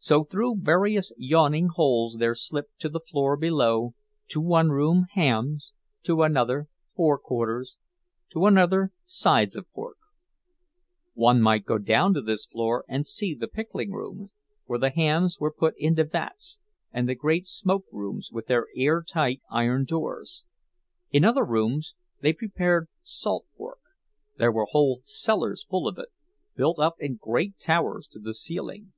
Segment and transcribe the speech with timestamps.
[0.00, 6.22] So through various yawning holes there slipped to the floor below—to one room hams, to
[6.22, 7.76] another forequarters,
[8.32, 9.96] to another sides of pork.
[11.14, 14.30] One might go down to this floor and see the pickling rooms,
[14.66, 16.58] where the hams were put into vats,
[16.92, 20.42] and the great smoke rooms, with their airtight iron doors.
[21.12, 26.10] In other rooms they prepared salt pork—there were whole cellars full of it,
[26.54, 28.92] built up in great towers to the ceiling.